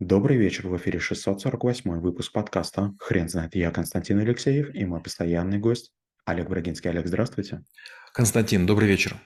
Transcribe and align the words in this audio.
Добрый 0.00 0.36
вечер, 0.36 0.68
в 0.68 0.76
эфире 0.76 0.98
648 0.98 2.00
выпуск 2.00 2.30
подкаста 2.30 2.94
«Хрен 2.98 3.30
знает». 3.30 3.54
Я 3.54 3.70
Константин 3.70 4.18
Алексеев 4.18 4.74
и 4.74 4.84
мой 4.84 5.02
постоянный 5.02 5.56
гость 5.56 5.90
Олег 6.26 6.50
Брагинский. 6.50 6.90
Олег, 6.90 7.06
здравствуйте. 7.06 7.64
Константин, 8.12 8.66
добрый 8.66 8.88
вечер. 8.88 9.16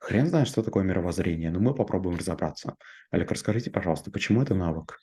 Хрен 0.00 0.26
знает, 0.26 0.48
что 0.48 0.64
такое 0.64 0.82
мировоззрение, 0.82 1.52
но 1.52 1.60
мы 1.60 1.72
попробуем 1.72 2.16
разобраться. 2.16 2.74
Олег, 3.12 3.30
расскажите, 3.30 3.70
пожалуйста, 3.70 4.10
почему 4.10 4.42
это 4.42 4.56
навык? 4.56 4.98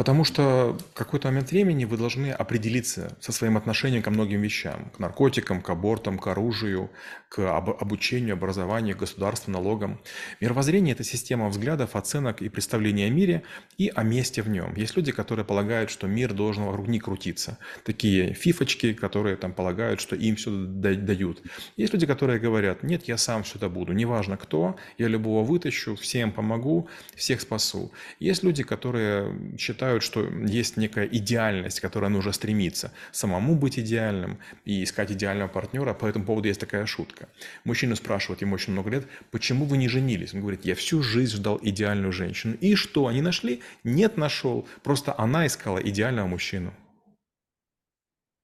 Потому 0.00 0.24
что 0.24 0.78
в 0.92 0.94
какой-то 0.94 1.28
момент 1.28 1.50
времени 1.50 1.84
вы 1.84 1.98
должны 1.98 2.30
определиться 2.30 3.18
со 3.20 3.32
своим 3.32 3.58
отношением 3.58 4.02
ко 4.02 4.10
многим 4.10 4.40
вещам. 4.40 4.90
К 4.96 4.98
наркотикам, 4.98 5.60
к 5.60 5.68
абортам, 5.68 6.18
к 6.18 6.26
оружию, 6.28 6.90
к 7.28 7.38
об- 7.54 7.68
обучению, 7.68 8.32
образованию, 8.32 8.96
государству, 8.96 9.52
налогам. 9.52 10.00
Мировоззрение– 10.40 10.94
это 10.94 11.04
система 11.04 11.50
взглядов, 11.50 11.96
оценок 11.96 12.40
и 12.40 12.48
представлений 12.48 13.04
о 13.04 13.10
мире 13.10 13.42
и 13.76 13.92
о 13.94 14.02
месте 14.02 14.40
в 14.40 14.48
нем. 14.48 14.74
Есть 14.74 14.96
люди, 14.96 15.12
которые 15.12 15.44
полагают, 15.44 15.90
что 15.90 16.06
мир 16.06 16.32
должен 16.32 16.64
вокруг 16.64 16.88
них 16.88 17.04
крутиться. 17.04 17.58
Такие 17.84 18.32
фифочки, 18.32 18.94
которые 18.94 19.36
там 19.36 19.52
полагают, 19.52 20.00
что 20.00 20.16
им 20.16 20.36
все 20.36 20.50
дают. 20.50 21.42
Есть 21.76 21.92
люди, 21.92 22.06
которые 22.06 22.40
говорят, 22.40 22.82
нет, 22.82 23.06
я 23.06 23.18
сам 23.18 23.42
все 23.42 23.58
это 23.58 23.68
буду, 23.68 23.92
неважно 23.92 24.38
кто, 24.38 24.76
я 24.96 25.08
любого 25.08 25.44
вытащу, 25.44 25.94
всем 25.94 26.32
помогу, 26.32 26.88
всех 27.14 27.42
спасу. 27.42 27.92
Есть 28.18 28.42
люди, 28.42 28.62
которые 28.62 29.56
считают, 29.58 29.89
считают, 29.90 30.02
что 30.02 30.24
есть 30.46 30.76
некая 30.76 31.06
идеальность, 31.06 31.80
к 31.80 31.82
которой 31.82 32.10
нужно 32.10 32.32
стремиться. 32.32 32.92
Самому 33.12 33.56
быть 33.56 33.78
идеальным 33.78 34.38
и 34.64 34.84
искать 34.84 35.10
идеального 35.10 35.48
партнера. 35.48 35.94
По 35.94 36.06
этому 36.06 36.24
поводу 36.24 36.48
есть 36.48 36.60
такая 36.60 36.86
шутка. 36.86 37.28
Мужчину 37.64 37.96
спрашивают, 37.96 38.40
ему 38.42 38.54
очень 38.54 38.72
много 38.72 38.90
лет, 38.90 39.06
почему 39.30 39.64
вы 39.64 39.78
не 39.78 39.88
женились? 39.88 40.34
Он 40.34 40.40
говорит, 40.40 40.64
я 40.64 40.74
всю 40.74 41.02
жизнь 41.02 41.36
ждал 41.36 41.58
идеальную 41.60 42.12
женщину. 42.12 42.54
И 42.60 42.76
что, 42.76 43.06
они 43.08 43.22
нашли? 43.22 43.62
Нет, 43.84 44.16
нашел. 44.16 44.66
Просто 44.82 45.14
она 45.18 45.46
искала 45.46 45.78
идеального 45.78 46.28
мужчину. 46.28 46.72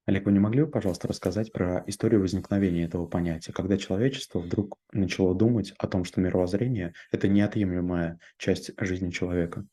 Олег, 0.05 0.25
вы 0.25 0.31
не 0.31 0.39
могли 0.39 0.63
бы, 0.63 0.71
пожалуйста, 0.71 1.07
рассказать 1.07 1.51
про 1.51 1.83
историю 1.87 2.21
возникновения 2.21 2.85
этого 2.85 3.05
понятия, 3.05 3.53
когда 3.53 3.77
человечество 3.77 4.39
вдруг 4.39 4.77
начало 4.93 5.35
думать 5.35 5.73
о 5.77 5.87
том, 5.87 6.05
что 6.05 6.21
мировоззрение– 6.21 6.93
это 7.11 7.27
неотъемлемая 7.27 8.19
часть 8.37 8.71
жизни 8.77 9.11
человека? 9.11 9.65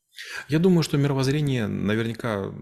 Я 0.48 0.58
думаю, 0.58 0.82
что 0.82 0.96
мировоззрение 0.96 1.66
наверняка 1.66 2.52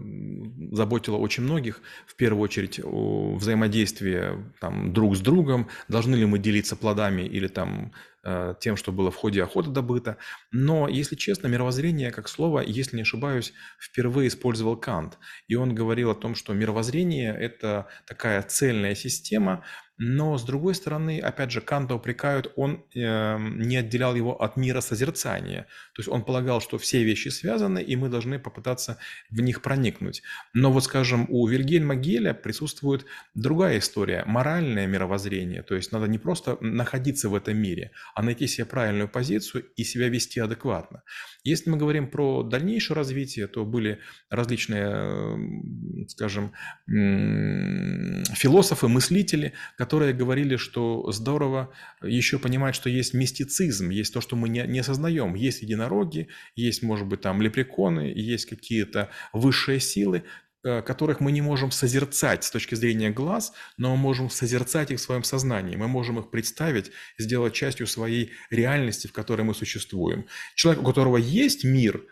заботило 0.71 1.17
очень 1.17 1.43
многих. 1.43 1.81
В 2.07 2.15
первую 2.15 2.43
очередь 2.43 2.79
о 2.83 3.35
взаимодействии 3.35 4.43
там, 4.59 4.93
друг 4.93 5.15
с 5.15 5.19
другом. 5.19 5.67
Должны 5.87 6.15
ли 6.15 6.25
мы 6.25 6.39
делиться 6.39 6.75
плодами 6.75 7.21
или 7.21 7.47
там 7.47 7.91
Э, 8.25 8.55
тем, 8.57 8.77
что 8.77 8.93
было 8.93 9.11
в 9.11 9.17
ходе 9.17 9.43
охоты 9.43 9.69
добыто. 9.69 10.17
Но, 10.51 10.87
если 10.87 11.15
честно, 11.15 11.47
мировоззрение 11.47 12.09
как 12.09 12.29
слово, 12.29 12.61
если 12.61 12.95
не 12.95 13.01
ошибаюсь, 13.01 13.53
впервые 13.77 14.29
использовал 14.29 14.77
Кант. 14.77 15.17
И 15.49 15.55
он 15.55 15.75
говорил 15.75 16.09
о 16.11 16.15
том, 16.15 16.33
что 16.33 16.53
мировоззрение– 16.53 17.35
это 17.39 17.87
такая 18.05 18.41
цельная 18.43 18.95
система, 18.95 19.65
но, 19.97 20.37
с 20.37 20.43
другой 20.43 20.73
стороны, 20.73 21.19
опять 21.19 21.51
же, 21.51 21.61
Канта 21.61 21.93
упрекают, 21.93 22.51
он 22.55 22.83
э, 22.95 23.37
не 23.39 23.77
отделял 23.77 24.15
его 24.15 24.41
от 24.41 24.57
мира 24.57 24.81
созерцания. 24.81 25.67
То 25.93 25.99
есть 25.99 26.09
он 26.09 26.23
полагал, 26.23 26.61
что 26.61 26.79
все 26.79 27.03
вещи 27.03 27.29
связаны, 27.29 27.81
и 27.81 27.95
мы 27.95 28.09
должны 28.09 28.39
попытаться 28.39 28.97
в 29.29 29.39
них 29.41 29.61
проникнуть. 29.61 30.23
Но 30.53 30.71
вот, 30.71 30.83
скажем, 30.83 31.27
у 31.29 31.47
Вильгельма 31.47 31.95
Геля 31.95 32.33
присутствует 32.33 33.05
другая 33.35 33.77
история, 33.77 34.23
моральное 34.25 34.87
мировоззрение. 34.87 35.61
То 35.61 35.75
есть 35.75 35.91
надо 35.91 36.07
не 36.07 36.17
просто 36.17 36.57
находиться 36.59 37.29
в 37.29 37.35
этом 37.35 37.57
мире, 37.57 37.91
а 38.15 38.23
найти 38.23 38.47
себе 38.47 38.65
правильную 38.65 39.07
позицию 39.07 39.65
и 39.75 39.83
себя 39.83 40.09
вести 40.09 40.39
адекватно. 40.39 41.03
Если 41.43 41.69
мы 41.69 41.77
говорим 41.77 42.09
про 42.09 42.41
дальнейшее 42.41 42.95
развитие, 42.95 43.47
то 43.47 43.63
были 43.63 43.99
различные, 44.29 46.07
скажем, 46.07 46.53
философы, 46.87 48.87
мыслители, 48.87 49.53
которые 49.83 50.13
говорили, 50.13 50.55
что 50.55 51.11
здорово 51.11 51.73
еще 52.01 52.39
понимать, 52.39 52.75
что 52.75 52.89
есть 52.89 53.13
мистицизм, 53.13 53.89
есть 53.89 54.13
то, 54.13 54.21
что 54.21 54.35
мы 54.35 54.49
не, 54.49 54.61
не 54.67 54.79
осознаем. 54.79 55.35
Есть 55.35 55.61
единороги, 55.61 56.29
есть, 56.55 56.83
может 56.83 57.07
быть, 57.07 57.21
там 57.21 57.41
лепреконы, 57.41 58.13
есть 58.15 58.45
какие-то 58.45 59.09
высшие 59.33 59.79
силы, 59.79 60.23
Э, 60.65 60.81
которых 60.81 61.19
мы 61.19 61.33
не 61.33 61.41
можем 61.41 61.71
созерцать 61.71 62.45
с 62.45 62.51
точки 62.51 62.75
зрения 62.75 63.09
глаз, 63.09 63.51
но 63.75 63.89
мы 63.89 63.97
можем 63.97 64.29
созерцать 64.29 64.91
их 64.91 64.99
в 64.99 65.01
своем 65.01 65.25
сознании. 65.25 65.75
Мы 65.75 65.89
можем 65.89 66.19
их 66.19 66.31
представить, 66.31 66.91
сделать 67.17 67.53
частью 67.53 67.85
своей 67.85 68.31
реальности, 68.49 69.07
в 69.07 69.11
которой 69.11 69.41
мы 69.41 69.53
существуем. 69.53 70.25
Человек, 70.55 70.83
у 70.83 70.85
которого 70.85 71.17
есть 71.17 71.65
мир 71.65 72.05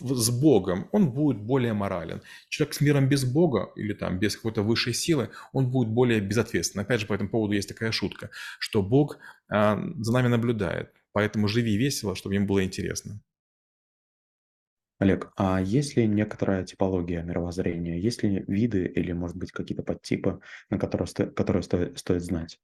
с 0.00 0.30
Богом, 0.30 0.88
он 0.92 1.10
будет 1.10 1.38
более 1.38 1.72
морален. 1.72 2.22
Человек 2.48 2.74
с 2.74 2.80
миром 2.80 3.08
без 3.08 3.24
Бога 3.24 3.70
или 3.76 3.92
там 3.92 4.18
без 4.18 4.36
какой-то 4.36 4.62
высшей 4.62 4.94
силы, 4.94 5.30
он 5.52 5.70
будет 5.70 5.88
более 5.88 6.20
безответственен. 6.20 6.84
Опять 6.84 7.00
же, 7.00 7.06
по 7.06 7.14
этому 7.14 7.30
поводу 7.30 7.54
есть 7.54 7.68
такая 7.68 7.92
шутка, 7.92 8.30
что 8.58 8.82
Бог 8.82 9.18
э, 9.50 9.76
за 9.98 10.12
нами 10.12 10.28
наблюдает. 10.28 10.92
Поэтому 11.12 11.48
живи 11.48 11.76
весело, 11.76 12.14
чтобы 12.14 12.36
им 12.36 12.46
было 12.46 12.64
интересно. 12.64 13.20
Олег, 14.98 15.32
а 15.36 15.60
есть 15.60 15.96
ли 15.96 16.06
некоторая 16.08 16.64
типология 16.64 17.22
мировоззрения? 17.22 18.00
Есть 18.00 18.24
ли 18.24 18.44
виды 18.48 18.84
или, 18.84 19.12
может 19.12 19.36
быть, 19.36 19.52
какие-то 19.52 19.84
подтипы, 19.84 20.40
на 20.70 20.78
которые, 20.78 21.06
которые 21.30 21.62
стоит, 21.62 21.98
стоит 21.98 22.22
знать? 22.22 22.58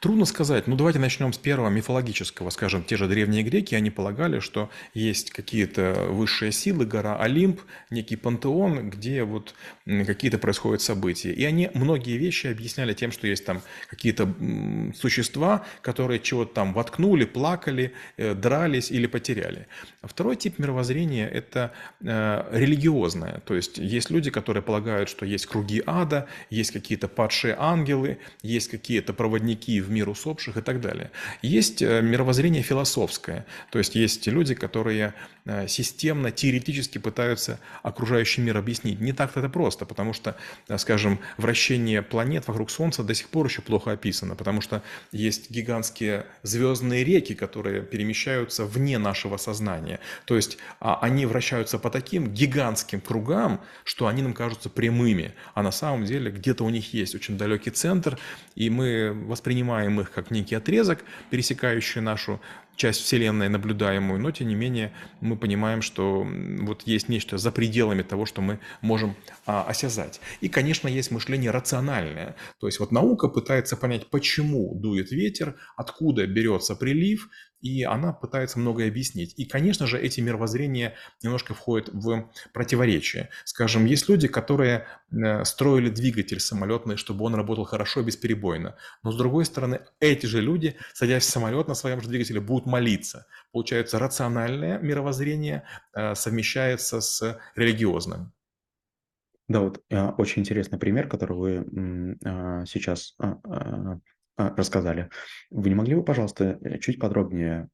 Трудно 0.00 0.26
сказать. 0.26 0.66
Ну, 0.66 0.76
давайте 0.76 0.98
начнем 0.98 1.32
с 1.32 1.38
первого 1.38 1.70
мифологического. 1.70 2.50
Скажем, 2.50 2.84
те 2.84 2.96
же 2.96 3.08
древние 3.08 3.42
греки, 3.42 3.74
они 3.74 3.90
полагали, 3.90 4.40
что 4.40 4.70
есть 4.94 5.30
какие-то 5.30 6.06
высшие 6.10 6.52
силы, 6.52 6.84
гора 6.84 7.18
Олимп, 7.18 7.62
некий 7.90 8.16
пантеон, 8.16 8.90
где 8.90 9.24
вот 9.24 9.54
какие-то 9.86 10.38
происходят 10.38 10.82
события. 10.82 11.32
И 11.32 11.44
они 11.44 11.70
многие 11.74 12.16
вещи 12.18 12.46
объясняли 12.46 12.92
тем, 12.92 13.10
что 13.10 13.26
есть 13.26 13.44
там 13.44 13.62
какие-то 13.88 14.32
существа, 14.94 15.64
которые 15.80 16.20
чего-то 16.20 16.54
там 16.54 16.74
воткнули, 16.74 17.24
плакали, 17.24 17.92
э, 18.18 18.34
дрались 18.34 18.90
или 18.90 19.06
потеряли. 19.06 19.66
Второй 20.02 20.36
тип 20.36 20.58
мировоззрения– 20.58 21.26
это 21.32 21.72
э, 22.02 22.44
религиозное. 22.52 23.40
То 23.46 23.54
есть 23.54 23.78
есть 23.78 24.10
люди, 24.10 24.30
которые 24.30 24.62
полагают, 24.62 25.08
что 25.08 25.26
есть 25.26 25.46
круги 25.46 25.82
ада, 25.86 26.28
есть 26.50 26.70
какие-то 26.70 27.08
падшие 27.08 27.56
ангелы, 27.58 28.18
есть 28.42 28.68
какие-то 28.70 29.12
проводники 29.14 29.37
проводники 29.38 29.80
в 29.80 29.90
мир 29.90 30.08
усопших 30.08 30.56
и 30.56 30.60
так 30.60 30.80
далее. 30.80 31.10
Есть 31.42 31.82
э, 31.82 32.02
мировоззрение 32.02 32.62
философское, 32.62 33.46
то 33.70 33.78
есть 33.78 33.94
есть 33.94 34.26
люди, 34.26 34.54
которые 34.54 35.14
э, 35.44 35.68
системно, 35.68 36.30
теоретически 36.30 36.98
пытаются 36.98 37.60
окружающий 37.82 38.42
мир 38.42 38.56
объяснить. 38.56 39.00
Не 39.00 39.12
так-то 39.12 39.40
это 39.40 39.48
просто, 39.48 39.86
потому 39.86 40.12
что, 40.12 40.36
э, 40.68 40.78
скажем, 40.78 41.20
вращение 41.36 42.02
планет 42.02 42.48
вокруг 42.48 42.70
Солнца 42.70 43.02
до 43.02 43.14
сих 43.14 43.28
пор 43.28 43.46
еще 43.46 43.62
плохо 43.62 43.92
описано, 43.92 44.34
потому 44.34 44.60
что 44.60 44.82
есть 45.12 45.50
гигантские 45.50 46.24
звездные 46.42 47.04
реки, 47.04 47.34
которые 47.34 47.82
перемещаются 47.82 48.64
вне 48.64 48.98
нашего 48.98 49.36
сознания. 49.38 50.00
То 50.24 50.36
есть 50.36 50.58
а, 50.80 50.98
они 51.00 51.26
вращаются 51.26 51.78
по 51.78 51.90
таким 51.90 52.34
гигантским 52.34 53.00
кругам, 53.00 53.60
что 53.84 54.06
они 54.06 54.22
нам 54.22 54.34
кажутся 54.34 54.68
прямыми, 54.68 55.32
а 55.54 55.62
на 55.62 55.70
самом 55.70 56.04
деле 56.04 56.30
где-то 56.30 56.64
у 56.64 56.70
них 56.70 56.94
есть 56.94 57.14
очень 57.14 57.38
далекий 57.38 57.70
центр, 57.70 58.18
и 58.54 58.70
мы 58.70 59.12
воспринимаем 59.28 60.00
их 60.00 60.10
как 60.10 60.30
некий 60.30 60.56
отрезок, 60.56 61.04
пересекающий 61.30 62.00
нашу 62.00 62.40
часть 62.78 63.02
Вселенной 63.02 63.48
наблюдаемую, 63.48 64.20
но 64.20 64.30
тем 64.30 64.48
не 64.48 64.54
менее 64.54 64.92
мы 65.20 65.36
понимаем, 65.36 65.82
что 65.82 66.26
вот 66.60 66.82
есть 66.82 67.08
нечто 67.08 67.36
за 67.36 67.50
пределами 67.50 68.02
того, 68.02 68.24
что 68.24 68.40
мы 68.40 68.60
можем 68.80 69.16
а, 69.46 69.64
осязать. 69.64 70.20
И, 70.40 70.48
конечно, 70.48 70.88
есть 70.88 71.10
мышление 71.10 71.50
рациональное. 71.50 72.36
То 72.60 72.68
есть 72.68 72.78
вот 72.78 72.92
наука 72.92 73.28
пытается 73.28 73.76
понять, 73.76 74.06
почему 74.06 74.74
дует 74.76 75.10
ветер, 75.10 75.56
откуда 75.76 76.26
берется 76.26 76.76
прилив, 76.76 77.28
и 77.60 77.82
она 77.82 78.12
пытается 78.12 78.58
многое 78.58 78.88
объяснить. 78.88 79.34
И, 79.36 79.44
конечно 79.44 79.86
же, 79.86 80.00
эти 80.00 80.20
мировоззрения 80.20 80.94
немножко 81.22 81.54
входят 81.54 81.88
в 81.92 82.30
противоречие. 82.52 83.30
Скажем, 83.44 83.84
есть 83.84 84.08
люди, 84.08 84.28
которые 84.28 84.86
э, 85.10 85.44
строили 85.44 85.90
двигатель 85.90 86.40
самолетный, 86.40 86.96
чтобы 86.96 87.24
он 87.24 87.34
работал 87.34 87.64
хорошо, 87.64 88.02
бесперебойно. 88.02 88.76
Но, 89.02 89.12
с 89.12 89.16
другой 89.16 89.44
стороны, 89.44 89.80
эти 90.00 90.26
же 90.26 90.40
люди, 90.40 90.76
садясь 90.94 91.24
в 91.24 91.30
самолет 91.30 91.68
на 91.68 91.74
своем 91.74 92.00
же 92.00 92.08
двигателе, 92.08 92.40
будут 92.40 92.66
молиться. 92.68 93.26
Получается, 93.52 93.98
рациональное 93.98 94.78
мировоззрение 94.78 95.64
э, 95.94 96.14
совмещается 96.14 97.00
с 97.00 97.40
религиозным. 97.56 98.32
Да, 99.48 99.60
вот 99.60 99.82
э, 99.88 100.08
очень 100.18 100.42
интересный 100.42 100.78
пример, 100.78 101.08
который 101.08 101.36
вы 101.36 102.16
а, 102.24 102.66
сейчас 102.66 103.14
а, 103.18 103.38
а, 103.44 104.54
рассказали. 104.56 105.08
Вы 105.50 105.70
не 105.70 105.74
могли 105.74 105.94
бы, 105.94 106.04
пожалуйста, 106.04 106.58
э, 106.62 106.78
чуть 106.78 107.00
подробнее 107.00 107.68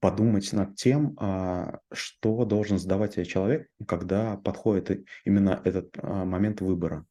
подумать 0.00 0.52
над 0.52 0.76
тем, 0.76 1.16
а, 1.18 1.80
что 1.92 2.44
должен 2.44 2.78
сдавать 2.78 3.26
человек, 3.26 3.68
когда 3.86 4.36
подходит 4.36 5.04
именно 5.24 5.60
этот 5.64 5.96
а, 5.98 6.24
момент 6.24 6.60
выбора? 6.60 7.06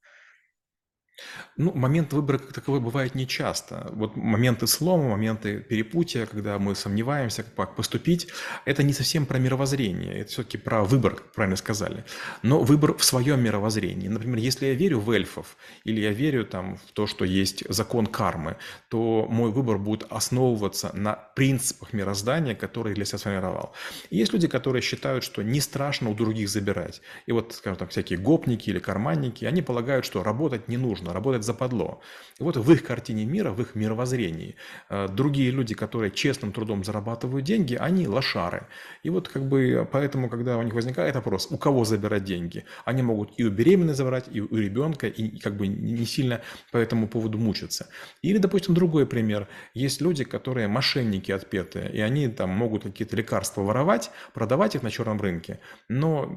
Ну, 1.57 1.73
момент 1.73 2.13
выбора 2.13 2.37
как 2.37 2.53
таковой 2.53 2.79
бывает 2.79 3.15
нечасто. 3.15 3.89
Вот 3.91 4.15
моменты 4.15 4.67
слома, 4.67 5.09
моменты 5.09 5.59
перепутья, 5.59 6.25
когда 6.25 6.57
мы 6.57 6.75
сомневаемся, 6.75 7.43
как 7.43 7.75
поступить, 7.75 8.27
это 8.65 8.83
не 8.83 8.93
совсем 8.93 9.25
про 9.25 9.39
мировоззрение, 9.39 10.19
это 10.19 10.31
все-таки 10.31 10.57
про 10.57 10.83
выбор, 10.83 11.15
как 11.15 11.31
правильно 11.33 11.57
сказали. 11.57 12.05
Но 12.43 12.61
выбор 12.61 12.97
в 12.97 13.03
своем 13.03 13.41
мировоззрении. 13.41 14.07
Например, 14.07 14.37
если 14.37 14.67
я 14.67 14.73
верю 14.73 14.99
в 14.99 15.11
эльфов, 15.11 15.57
или 15.83 16.01
я 16.01 16.11
верю 16.11 16.45
там, 16.45 16.77
в 16.77 16.91
то, 16.93 17.07
что 17.07 17.25
есть 17.25 17.63
закон 17.69 18.07
кармы, 18.07 18.57
то 18.89 19.27
мой 19.29 19.51
выбор 19.51 19.77
будет 19.77 20.05
основываться 20.09 20.91
на 20.93 21.13
принципах 21.13 21.93
мироздания, 21.93 22.55
которые 22.55 22.95
для 22.95 23.05
себя 23.05 23.17
сформировал. 23.17 23.73
И 24.09 24.17
есть 24.17 24.33
люди, 24.33 24.47
которые 24.47 24.81
считают, 24.81 25.23
что 25.23 25.41
не 25.43 25.59
страшно 25.59 26.09
у 26.09 26.13
других 26.13 26.49
забирать. 26.49 27.01
И 27.25 27.31
вот, 27.31 27.53
скажем 27.53 27.77
так, 27.77 27.89
всякие 27.89 28.19
гопники 28.19 28.69
или 28.69 28.79
карманники, 28.79 29.45
они 29.45 29.61
полагают, 29.61 30.05
что 30.05 30.23
работать 30.23 30.67
не 30.67 30.77
нужно, 30.77 31.08
нужно, 31.09 31.13
работать 31.13 31.43
западло. 31.43 31.99
И 32.39 32.43
вот 32.43 32.57
в 32.57 32.71
их 32.71 32.83
картине 32.83 33.25
мира, 33.25 33.51
в 33.51 33.61
их 33.61 33.75
мировоззрении 33.75 34.55
э, 34.89 35.07
другие 35.07 35.51
люди, 35.51 35.75
которые 35.75 36.11
честным 36.11 36.51
трудом 36.51 36.83
зарабатывают 36.83 37.45
деньги, 37.45 37.75
они 37.75 38.07
лошары. 38.07 38.67
И 39.03 39.09
вот 39.09 39.27
как 39.27 39.43
бы 39.43 39.87
поэтому, 39.91 40.29
когда 40.29 40.57
у 40.57 40.63
них 40.63 40.73
возникает 40.73 41.15
вопрос, 41.15 41.47
у 41.51 41.57
кого 41.57 41.85
забирать 41.85 42.23
деньги, 42.23 42.63
они 42.85 43.03
могут 43.03 43.39
и 43.39 43.45
у 43.45 43.49
беременной 43.49 43.93
забрать, 43.93 44.25
и 44.35 44.41
у 44.41 44.55
ребенка, 44.55 45.07
и 45.07 45.39
как 45.39 45.57
бы 45.57 45.67
не 45.67 46.05
сильно 46.05 46.41
по 46.71 46.77
этому 46.77 47.07
поводу 47.07 47.37
мучиться. 47.37 47.87
Или, 48.23 48.39
допустим, 48.39 48.75
другой 48.75 49.05
пример. 49.05 49.47
Есть 49.75 50.01
люди, 50.01 50.23
которые 50.23 50.67
мошенники 50.67 51.31
отпетые, 51.31 51.91
и 51.91 52.01
они 52.01 52.27
там 52.27 52.49
могут 52.49 52.83
какие-то 52.83 53.15
лекарства 53.15 53.63
воровать, 53.63 54.11
продавать 54.33 54.75
их 54.75 54.83
на 54.83 54.89
черном 54.89 55.21
рынке, 55.21 55.59
но 55.89 56.29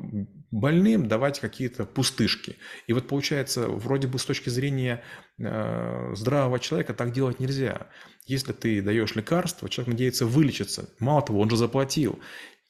больным 0.50 1.08
давать 1.08 1.40
какие-то 1.40 1.84
пустышки. 1.84 2.56
И 2.88 2.92
вот 2.92 3.08
получается, 3.08 3.69
вроде 3.69 4.06
бы 4.08 4.19
с 4.19 4.24
точки 4.24 4.50
зрения 4.50 4.62
э, 4.70 6.14
здравого 6.14 6.59
человека 6.59 6.94
так 6.94 7.12
делать 7.12 7.41
нельзя. 7.41 7.88
Если 8.26 8.53
ты 8.53 8.82
даешь 8.82 9.14
лекарство, 9.17 9.69
человек 9.69 9.94
надеется 9.94 10.26
вылечиться. 10.26 10.88
Мало 10.99 11.23
того, 11.23 11.41
он 11.41 11.50
же 11.50 11.56
заплатил. 11.56 12.20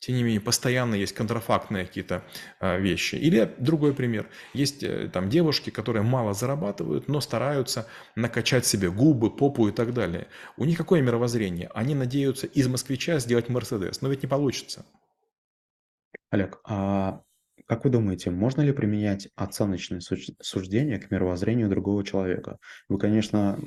Тем 0.03 0.17
не 0.17 0.25
менее, 0.25 0.41
постоянно 0.41 0.97
есть 0.97 1.15
контрафактные 1.15 1.87
какие-то 1.87 2.25
э, 2.61 2.81
вещи. 2.81 3.15
Или 3.15 3.55
другой 3.59 3.95
пример. 3.95 4.29
Есть 4.53 4.83
э, 4.83 5.09
там 5.13 5.29
девушки, 5.29 5.71
которые 5.71 6.03
мало 6.03 6.35
зарабатывают, 6.35 7.07
но 7.07 7.21
стараются 7.21 7.87
накачать 8.17 8.67
себе 8.67 8.91
губы, 8.91 9.31
попу 9.31 9.69
и 9.69 9.71
так 9.71 9.95
далее. 9.95 10.27
У 10.57 10.65
них 10.65 10.77
какое 10.77 11.03
мировоззрение? 11.03 11.71
Они 11.73 11.95
надеются 11.95 12.49
из 12.49 12.67
москвича 12.67 13.21
сделать 13.21 13.49
Мерседес, 13.49 14.01
но 14.01 14.09
ведь 14.09 14.25
не 14.25 14.29
получится. 14.29 14.85
Олег, 16.31 16.59
а 16.65 17.23
как 17.73 17.85
вы 17.85 17.91
думаете, 17.91 18.31
можно 18.31 18.61
ли 18.61 18.71
применять 18.71 19.31
оценочные 19.35 20.03
суждения 20.03 20.99
к 20.99 21.11
мировоззрению 21.11 21.71
другого 21.71 22.05
человека? 22.05 22.59
Вы, 22.91 22.99
конечно, 22.99 23.59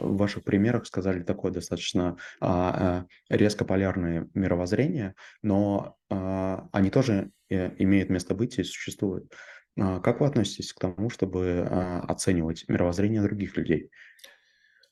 в 0.00 0.16
ваших 0.16 0.42
примерах 0.42 0.86
сказали 0.86 1.22
такое 1.22 1.52
достаточно 1.52 2.16
а, 2.40 3.06
а, 3.06 3.06
резко 3.28 3.64
полярное 3.64 4.28
мировоззрение, 4.34 5.14
но 5.42 5.96
а, 6.10 6.66
они 6.72 6.90
тоже 6.90 7.30
э, 7.48 7.70
имеют 7.78 8.10
место 8.10 8.34
быть 8.34 8.58
и 8.58 8.64
существуют. 8.64 9.32
Как 9.76 10.20
вы 10.20 10.26
относитесь 10.26 10.72
к 10.72 10.80
тому, 10.80 11.08
чтобы 11.08 11.60
оценивать 12.08 12.64
мировоззрение 12.66 13.22
других 13.22 13.56
людей? 13.56 13.90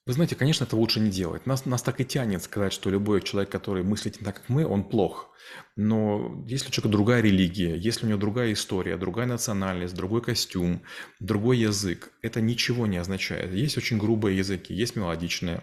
Вы 0.05 0.15
знаете, 0.15 0.35
конечно, 0.35 0.65
это 0.65 0.75
лучше 0.75 0.99
не 0.99 1.11
делать. 1.11 1.47
Нас, 1.47 1.65
нас 1.65 1.81
так 1.81 2.01
и 2.01 2.05
тянет 2.05 2.43
сказать, 2.43 2.73
что 2.73 2.91
любой 2.91 3.23
человек, 3.23 3.51
который 3.53 3.85
мыслит 3.85 4.21
не 4.21 4.25
так, 4.25 4.37
как 4.37 4.49
мы, 4.49 4.67
он 4.67 4.83
плох. 4.83 5.31
Но 5.77 6.45
если 6.49 6.69
у 6.69 6.71
человека 6.73 6.89
другая 6.89 7.21
религия, 7.23 7.77
если 7.77 8.07
у 8.07 8.09
него 8.09 8.19
другая 8.19 8.53
история, 8.53 8.97
другая 8.97 9.27
национальность, 9.27 9.95
другой 9.95 10.21
костюм, 10.21 10.83
другой 11.21 11.59
язык, 11.59 12.11
это 12.21 12.41
ничего 12.41 12.89
не 12.89 12.97
означает. 12.97 13.55
Есть 13.55 13.79
очень 13.79 13.99
грубые 13.99 14.37
языки, 14.37 14.75
есть 14.75 14.97
мелодичные. 14.97 15.63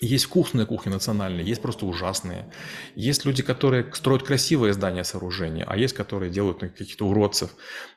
Есть 0.00 0.26
вкусные 0.26 0.64
кухни 0.64 0.90
национальные, 0.90 1.44
есть 1.44 1.60
просто 1.60 1.84
ужасные. 1.84 2.52
Есть 2.94 3.24
люди, 3.24 3.42
которые 3.42 3.92
строят 3.94 4.22
красивые 4.22 4.72
здания, 4.72 5.02
сооружения, 5.02 5.64
а 5.66 5.76
есть, 5.76 5.92
которые 5.92 6.30
делают 6.30 6.60
каких-то 6.60 7.08
уродцев. 7.08 7.50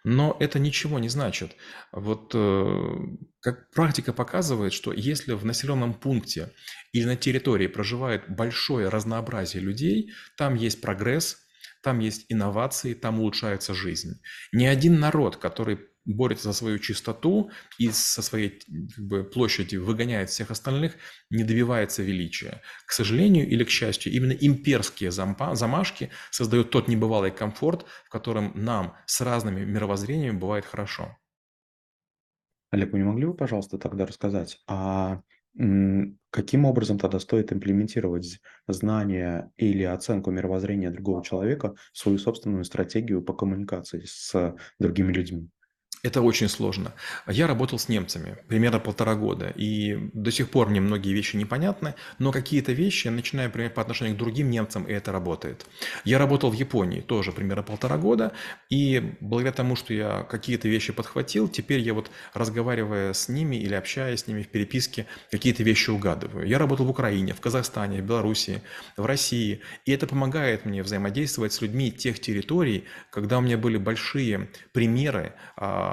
Но 0.03 0.36
это 0.39 0.57
ничего 0.57 0.98
не 0.98 1.09
значит. 1.09 1.56
Вот 1.92 2.31
э, 2.33 2.95
как 3.39 3.69
практика 3.69 4.13
показывает, 4.13 4.74
что 4.74 4.92
если 4.92 5.33
в 5.33 5.45
населенном 5.45 5.94
пункте 5.94 6.51
или 6.92 7.06
на 7.06 7.15
территории 7.15 7.68
проживает 7.68 8.24
большое 8.27 8.89
разнообразие 8.89 9.62
людей, 9.62 10.12
там 10.38 10.56
есть 10.56 10.81
прогресс, 10.81 11.38
там 11.83 12.00
есть 12.00 12.25
инновации, 12.30 12.95
там 12.95 13.19
улучшается 13.19 13.75
жизнь. 13.75 14.19
Ни 14.51 14.65
один 14.65 15.00
народ, 15.00 15.38
который 15.38 15.80
борется 16.06 16.45
за 16.45 16.53
свою 16.53 16.80
чистоту 16.80 17.51
и 17.77 17.89
со 17.92 18.21
своей 18.21 18.62
как 18.95 19.06
бы, 19.06 19.24
площади 19.24 19.75
выгоняет 19.75 20.30
всех 20.30 20.51
остальных, 20.51 20.95
не 21.30 21.44
добивается 21.44 22.03
величия. 22.03 22.62
К 22.86 22.92
сожалению 22.92 23.48
или 23.48 23.63
к 23.63 23.69
счастью, 23.69 24.13
именно 24.13 24.31
имперские 24.33 25.12
замашки 25.12 26.09
создают 26.31 26.71
тот 26.71 26.88
небывалый 26.88 27.31
комфорт, 27.31 27.86
в 28.06 28.09
котором 28.09 28.51
нам 28.56 28.95
с 29.06 29.21
разными 29.21 29.63
мировоззрениями 29.65 30.38
бывает 30.38 30.65
хорошо. 30.65 31.18
Олег, 32.71 32.92
вы 32.94 33.00
не 33.00 33.06
могли 33.06 33.25
бы, 33.25 33.33
пожалуйста, 33.33 33.77
тогда 33.77 34.06
рассказать, 34.06 34.59
а 34.68 35.21
каким 36.30 36.63
образом 36.65 36.98
тогда 36.98 37.19
стоит 37.19 37.51
имплементировать 37.51 38.39
знания 38.68 39.51
или 39.57 39.83
оценку 39.83 40.31
мировоззрения 40.31 40.89
другого 40.92 41.24
человека 41.24 41.75
в 41.92 41.98
свою 41.98 42.18
собственную 42.18 42.63
стратегию 42.63 43.21
по 43.21 43.33
коммуникации 43.33 44.03
с 44.06 44.56
другими 44.80 45.12
людьми? 45.12 45.50
Это 46.03 46.21
очень 46.21 46.50
сложно. 46.50 46.94
Я 47.27 47.45
работал 47.45 47.77
с 47.77 47.88
немцами 47.88 48.36
примерно 48.48 48.80
полтора 48.80 49.13
года, 49.13 49.53
и 49.56 50.09
до 50.13 50.31
сих 50.31 50.50
пор 50.50 50.69
мне 50.69 50.81
многие 50.81 51.13
вещи 51.13 51.36
непонятны, 51.36 51.94
но 52.18 52.31
какие-то 52.31 52.71
вещи 52.71 53.06
я 53.06 53.12
начинаю 53.12 53.51
применять 53.51 53.75
по 53.75 53.83
отношению 53.83 54.15
к 54.15 54.18
другим 54.18 54.50
немцам, 54.50 54.86
и 54.86 54.94
это 54.94 55.12
работает. 55.12 55.68
Я 56.03 56.18
работал 56.18 56.50
в 56.50 56.56
Японии 56.56 57.01
тоже 57.01 57.31
примерно 57.31 57.62
полтора 57.62 57.98
года, 57.98 58.33
и 58.71 59.13
благодаря 59.19 59.53
тому, 59.53 59.75
что 59.75 59.94
я 59.94 60.24
какие-то 60.24 60.68
вещи 60.68 60.92
подхватил, 60.92 61.48
теперь 61.48 61.81
я 61.81 61.94
вот 61.94 62.09
разговаривая 62.33 63.13
с 63.13 63.30
ними 63.30 63.57
или 63.57 63.75
общаясь 63.75 64.21
с 64.21 64.27
ними 64.27 64.42
в 64.42 64.48
переписке, 64.48 65.06
какие-то 65.30 65.62
вещи 65.62 65.92
угадываю. 65.92 66.48
Я 66.48 66.57
работал 66.57 66.88
в 66.88 66.89
Украине, 66.89 67.33
в 67.33 67.42
Казахстане, 67.42 68.01
в 68.01 68.06
Белоруссии, 68.06 68.63
в 68.98 69.06
России, 69.06 69.62
и 69.86 69.92
это 69.92 70.07
помогает 70.07 70.65
мне 70.65 70.81
взаимодействовать 70.81 71.53
с 71.53 71.62
людьми 71.62 71.92
тех 71.92 72.19
территорий, 72.19 72.86
когда 73.12 73.38
у 73.38 73.42
меня 73.42 73.59
были 73.59 73.77
большие 73.77 74.50
примеры 74.74 75.36
а, 75.56 75.91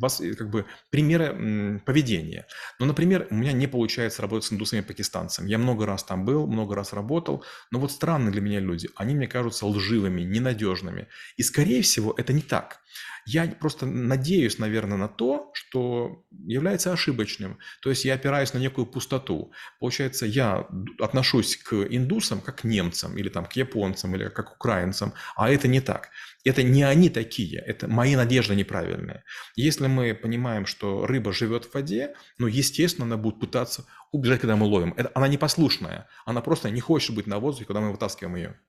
вас, 0.00 0.20
э, 0.20 0.34
как 0.34 0.50
бы 0.50 0.64
примеры 0.90 1.80
поведения. 1.84 2.46
Ну, 2.78 2.86
например, 2.86 3.26
у 3.30 3.34
меня 3.34 3.52
не 3.52 3.66
получается 3.66 4.22
работать 4.22 4.48
с 4.48 4.52
индусами-пакистанцами. 4.52 5.50
Я 5.50 5.58
много 5.58 5.86
раз 5.86 6.04
там 6.04 6.24
был, 6.24 6.46
много 6.46 6.74
раз 6.74 6.92
работал, 6.92 7.44
но 7.70 7.78
вот 7.78 7.92
странные 7.92 8.32
для 8.32 8.40
меня 8.40 8.60
люди. 8.60 8.88
Они 8.96 9.14
мне 9.14 9.26
кажутся 9.26 9.66
лживыми, 9.66 10.22
ненадежными. 10.22 11.08
И, 11.36 11.42
скорее 11.42 11.82
всего, 11.82 12.14
это 12.16 12.32
не 12.32 12.42
так. 12.42 12.80
Я 13.26 13.46
просто 13.46 13.86
надеюсь, 13.86 14.58
наверное, 14.58 14.98
на 14.98 15.08
то, 15.08 15.50
что 15.54 16.24
является 16.46 16.92
ошибочным. 16.92 17.58
То 17.80 17.90
есть 17.90 18.04
я 18.04 18.14
опираюсь 18.14 18.52
на 18.52 18.58
некую 18.58 18.86
пустоту. 18.86 19.52
Получается, 19.80 20.26
я 20.26 20.68
отношусь 21.00 21.56
к 21.56 21.74
индусам 21.74 22.40
как 22.40 22.60
к 22.60 22.64
немцам, 22.64 23.16
или 23.16 23.30
там 23.30 23.46
к 23.46 23.52
японцам, 23.54 24.14
или 24.14 24.28
как 24.28 24.50
к 24.50 24.56
украинцам, 24.56 25.14
а 25.36 25.50
это 25.50 25.68
не 25.68 25.80
так. 25.80 26.10
Это 26.44 26.62
не 26.62 26.82
они 26.82 27.08
такие, 27.08 27.58
это 27.58 27.88
мои 27.88 28.16
надежды 28.16 28.54
неправильные. 28.54 29.24
Если 29.56 29.86
мы 29.86 30.14
понимаем, 30.14 30.66
что 30.66 31.06
рыба 31.06 31.32
живет 31.32 31.64
в 31.64 31.74
воде, 31.74 32.14
ну, 32.38 32.46
естественно, 32.46 33.06
она 33.06 33.16
будет 33.16 33.40
пытаться 33.40 33.86
убежать, 34.12 34.40
когда 34.40 34.54
мы 34.56 34.66
ловим. 34.66 34.92
Это, 34.96 35.10
она 35.14 35.26
непослушная, 35.26 36.08
она 36.26 36.42
просто 36.42 36.70
не 36.70 36.80
хочет 36.80 37.16
быть 37.16 37.26
на 37.26 37.38
воздухе, 37.38 37.66
когда 37.66 37.80
мы 37.80 37.92
вытаскиваем 37.92 38.36
ее. 38.36 38.60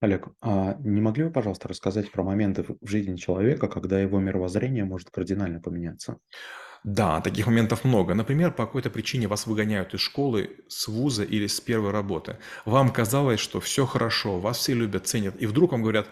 Олег, 0.00 0.28
а 0.40 0.74
не 0.80 1.00
могли 1.00 1.24
бы, 1.24 1.30
пожалуйста, 1.30 1.68
рассказать 1.68 2.10
про 2.12 2.22
моменты 2.22 2.64
в 2.80 2.88
жизни 2.88 3.16
человека, 3.16 3.68
когда 3.68 4.00
его 4.00 4.20
мировоззрение 4.20 4.84
может 4.84 5.10
кардинально 5.10 5.60
поменяться? 5.60 6.18
Да, 6.84 7.20
таких 7.20 7.46
моментов 7.46 7.84
много. 7.84 8.14
Например, 8.14 8.52
по 8.52 8.64
какой-то 8.64 8.88
причине 8.88 9.26
вас 9.26 9.46
выгоняют 9.46 9.94
из 9.94 10.00
школы, 10.00 10.56
с 10.68 10.86
вуза 10.88 11.24
или 11.24 11.46
с 11.46 11.60
первой 11.60 11.90
работы. 11.90 12.38
Вам 12.64 12.90
казалось, 12.90 13.40
что 13.40 13.60
все 13.60 13.84
хорошо, 13.84 14.38
вас 14.38 14.58
все 14.58 14.74
любят, 14.74 15.06
ценят, 15.06 15.34
и 15.40 15.46
вдруг 15.46 15.72
вам 15.72 15.82
говорят, 15.82 16.08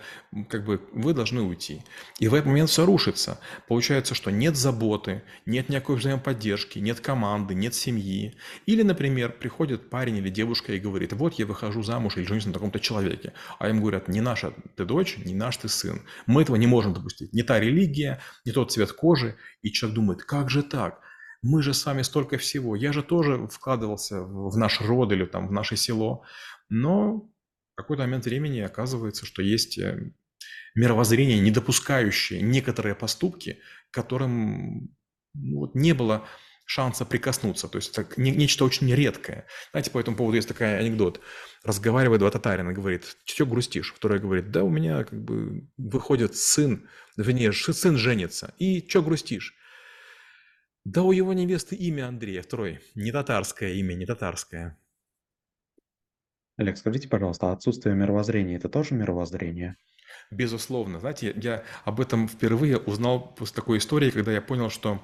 как 0.48 0.64
бы 0.64 0.80
вы 0.92 1.14
должны 1.14 1.42
уйти. 1.42 1.82
И 2.18 2.28
в 2.28 2.34
этот 2.34 2.46
момент 2.46 2.68
все 2.68 2.84
рушится. 2.84 3.38
Получается, 3.68 4.14
что 4.14 4.30
нет 4.30 4.56
заботы, 4.56 5.22
нет 5.46 5.68
никакой 5.68 5.96
взаимоподдержки, 5.96 6.78
нет 6.80 7.00
команды, 7.00 7.54
нет 7.54 7.74
семьи. 7.74 8.36
Или, 8.66 8.82
например, 8.82 9.32
приходит 9.32 9.88
парень 9.88 10.16
или 10.16 10.28
девушка 10.30 10.72
и 10.72 10.80
говорит, 10.80 11.12
вот 11.12 11.34
я 11.34 11.46
выхожу 11.46 11.82
замуж 11.82 12.16
или 12.16 12.24
женюсь 12.24 12.46
на 12.46 12.52
таком-то 12.52 12.80
человеке. 12.80 13.32
А 13.58 13.68
им 13.68 13.80
говорят, 13.80 14.08
не 14.08 14.20
наша 14.20 14.52
ты 14.76 14.84
дочь, 14.84 15.16
не 15.18 15.34
наш 15.34 15.56
ты 15.58 15.68
сын. 15.68 16.02
Мы 16.26 16.42
этого 16.42 16.56
не 16.56 16.66
можем 16.66 16.92
допустить. 16.92 17.32
Не 17.32 17.42
та 17.42 17.60
религия, 17.60 18.20
не 18.44 18.52
тот 18.52 18.72
цвет 18.72 18.92
кожи. 18.92 19.36
И 19.62 19.72
человек 19.72 19.94
думает, 19.96 20.22
как 20.24 20.50
же 20.50 20.55
же 20.56 20.62
так? 20.62 21.00
Мы 21.42 21.62
же 21.62 21.74
с 21.74 21.86
вами 21.86 22.02
столько 22.02 22.38
всего. 22.38 22.76
Я 22.76 22.92
же 22.92 23.02
тоже 23.02 23.46
вкладывался 23.46 24.20
в 24.22 24.56
наш 24.56 24.80
род 24.80 25.12
или 25.12 25.24
там 25.26 25.48
в 25.48 25.52
наше 25.52 25.76
село. 25.76 26.24
Но 26.68 27.30
в 27.74 27.76
какой-то 27.76 28.02
момент 28.02 28.24
времени 28.24 28.60
оказывается, 28.60 29.26
что 29.26 29.42
есть 29.42 29.78
э, 29.78 30.12
мировоззрение, 30.74 31.38
не 31.38 31.50
допускающее 31.50 32.40
некоторые 32.40 32.94
поступки, 32.94 33.58
которым 33.90 34.96
ну, 35.34 35.60
вот 35.60 35.74
не 35.74 35.92
было 35.92 36.26
шанса 36.64 37.04
прикоснуться. 37.04 37.68
То 37.68 37.78
есть 37.78 37.96
это 37.96 38.08
не, 38.20 38.32
нечто 38.32 38.64
очень 38.64 38.92
редкое. 38.92 39.46
Знаете, 39.70 39.90
по 39.90 40.00
этому 40.00 40.16
поводу 40.16 40.36
есть 40.36 40.48
такой 40.48 40.78
анекдот. 40.78 41.20
Разговаривает 41.62 42.20
два 42.20 42.30
татарина, 42.30 42.72
говорит, 42.72 43.16
что 43.24 43.46
грустишь? 43.46 43.94
Второй 43.94 44.18
говорит, 44.18 44.50
да 44.50 44.64
у 44.64 44.70
меня 44.70 45.04
как 45.04 45.22
бы 45.22 45.68
выходит 45.76 46.36
сын, 46.36 46.88
вернее, 47.16 47.52
сын 47.52 47.96
женится. 47.96 48.54
И 48.58 48.86
что 48.88 49.02
грустишь? 49.02 49.54
Да 50.86 51.02
у 51.02 51.10
его 51.10 51.32
невесты 51.32 51.74
имя 51.74 52.06
Андрей, 52.06 52.40
второй. 52.40 52.78
Не 52.94 53.10
татарское 53.10 53.72
имя, 53.72 53.94
не 53.94 54.06
татарское. 54.06 54.78
Олег, 56.56 56.78
скажите, 56.78 57.08
пожалуйста, 57.08 57.50
отсутствие 57.50 57.96
мировоззрения– 57.96 58.54
это 58.54 58.68
тоже 58.68 58.94
мировоззрение? 58.94 59.74
Безусловно. 60.30 61.00
Знаете, 61.00 61.34
я 61.42 61.64
об 61.84 62.00
этом 62.00 62.28
впервые 62.28 62.78
узнал 62.78 63.34
после 63.34 63.56
такой 63.56 63.78
истории, 63.78 64.12
когда 64.12 64.30
я 64.30 64.40
понял, 64.40 64.70
что 64.70 65.02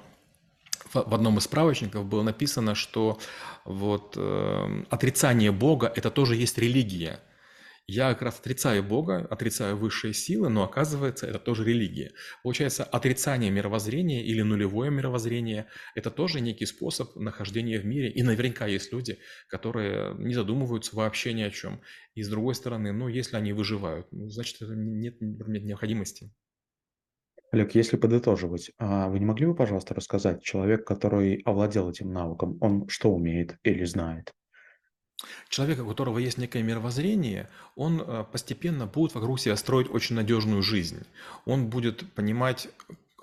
в 0.93 1.13
одном 1.13 1.37
из 1.37 1.43
справочников 1.43 2.05
было 2.05 2.23
написано, 2.23 2.75
что 2.75 3.19
вот 3.65 4.13
э, 4.15 4.83
отрицание 4.89 5.51
Бога– 5.51 5.91
это 5.97 6.11
тоже 6.11 6.37
есть 6.37 6.57
религия. 6.57 7.19
Я 7.85 8.13
как 8.13 8.21
раз 8.21 8.39
отрицаю 8.39 8.81
Бога, 8.81 9.27
отрицаю 9.29 9.75
высшие 9.75 10.13
силы, 10.13 10.47
но 10.47 10.63
оказывается, 10.63 11.27
это 11.27 11.37
тоже 11.37 11.65
религия. 11.65 12.13
Получается, 12.41 12.85
отрицание 12.85 13.51
мировоззрения 13.51 14.23
или 14.23 14.41
нулевое 14.41 14.89
мировоззрение– 14.89 15.67
это 15.95 16.09
тоже 16.09 16.39
некий 16.39 16.65
способ 16.65 17.13
нахождения 17.17 17.79
в 17.79 17.85
мире. 17.85 18.09
И 18.09 18.23
наверняка 18.23 18.67
есть 18.67 18.93
люди, 18.93 19.19
которые 19.49 20.15
не 20.17 20.33
задумываются 20.33 20.95
вообще 20.95 21.33
ни 21.33 21.41
о 21.41 21.51
чем. 21.51 21.81
И 22.15 22.23
с 22.23 22.29
другой 22.29 22.55
стороны, 22.55 22.93
ну, 22.93 23.09
если 23.09 23.35
они 23.35 23.51
выживают, 23.51 24.07
ну, 24.11 24.29
значит, 24.29 24.57
нет, 24.61 25.17
нет 25.19 25.63
необходимости. 25.65 26.31
Олег, 27.51 27.75
если 27.75 27.97
подытоживать, 27.97 28.71
а 28.77 29.09
вы 29.09 29.19
не 29.19 29.25
могли 29.25 29.45
бы, 29.45 29.55
пожалуйста, 29.55 29.93
рассказать, 29.93 30.41
человек, 30.41 30.87
который 30.87 31.41
овладел 31.43 31.89
этим 31.89 32.13
навыком, 32.13 32.57
он 32.61 32.87
что 32.87 33.13
умеет 33.13 33.57
или 33.63 33.83
знает? 33.83 34.33
Человек, 35.49 35.79
у 35.81 35.87
которого 35.87 36.17
есть 36.19 36.37
некое 36.37 36.63
мировоззрение, 36.63 37.49
он 37.75 38.01
э, 38.01 38.25
постепенно 38.31 38.85
будет 38.85 39.15
вокруг 39.15 39.39
себя 39.39 39.55
строить 39.55 39.89
очень 39.89 40.15
надежную 40.15 40.61
жизнь. 40.61 41.03
Он 41.45 41.67
будет 41.67 42.11
понимать, 42.13 42.67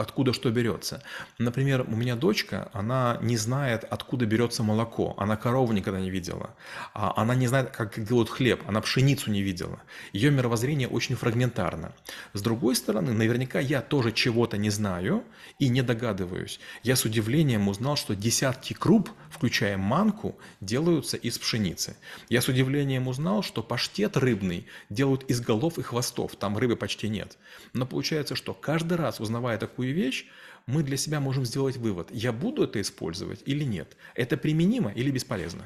откуда 0.00 0.32
что 0.32 0.50
берется. 0.50 1.02
Например, 1.38 1.84
у 1.86 1.94
меня 1.94 2.16
дочка, 2.16 2.70
она 2.72 3.18
не 3.20 3.36
знает, 3.36 3.84
откуда 3.84 4.26
берется 4.26 4.62
молоко. 4.62 5.14
Она 5.18 5.36
корову 5.36 5.72
никогда 5.72 6.00
не 6.00 6.10
видела. 6.10 6.50
А 6.94 7.12
она 7.16 7.34
не 7.34 7.46
знает, 7.46 7.70
как 7.70 8.02
делают 8.02 8.30
хлеб. 8.30 8.62
Она 8.66 8.80
пшеницу 8.80 9.30
не 9.30 9.42
видела. 9.42 9.80
Ее 10.12 10.30
мировоззрение 10.30 10.88
очень 10.88 11.16
фрагментарно. 11.16 11.92
С 12.32 12.42
другой 12.42 12.76
стороны, 12.76 13.12
наверняка 13.12 13.60
я 13.60 13.82
тоже 13.82 14.12
чего-то 14.12 14.56
не 14.56 14.70
знаю 14.70 15.22
и 15.58 15.68
не 15.68 15.82
догадываюсь. 15.82 16.60
Я 16.82 16.96
с 16.96 17.04
удивлением 17.04 17.68
узнал, 17.68 17.96
что 17.96 18.16
десятки 18.16 18.72
круп, 18.72 19.10
включая 19.30 19.76
манку, 19.76 20.38
делаются 20.60 21.16
из 21.16 21.38
пшеницы. 21.38 21.96
Я 22.28 22.40
с 22.40 22.48
удивлением 22.48 23.08
узнал, 23.08 23.42
что 23.42 23.62
паштет 23.62 24.16
рыбный 24.16 24.66
делают 24.88 25.24
из 25.24 25.40
голов 25.40 25.78
и 25.78 25.82
хвостов. 25.82 26.36
Там 26.36 26.56
рыбы 26.56 26.76
почти 26.76 27.08
нет. 27.08 27.36
Но 27.74 27.86
получается, 27.86 28.34
что 28.34 28.54
каждый 28.54 28.96
раз, 28.96 29.20
узнавая 29.20 29.58
такую 29.58 29.89
простую 29.90 29.94
вещь, 29.94 30.26
мы 30.66 30.82
для 30.82 30.96
себя 30.96 31.20
можем 31.20 31.44
сделать 31.44 31.76
вывод, 31.76 32.10
я 32.12 32.32
буду 32.32 32.62
это 32.62 32.80
использовать 32.80 33.42
или 33.46 33.64
нет. 33.64 33.96
Это 34.14 34.36
применимо 34.36 34.92
или 34.92 35.10
бесполезно? 35.10 35.64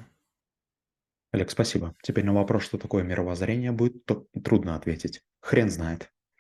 Олег, 1.33 1.51
спасибо. 1.51 1.95
Теперь 2.03 2.25
на 2.25 2.33
вопрос, 2.33 2.65
что 2.65 2.79
такое 2.79 3.03
мировоззрение, 3.03 3.73
будет 3.73 4.05
трудно 4.45 4.77
ответить. 4.77 5.21
Хрен 5.41 5.69
знает. 5.69 6.11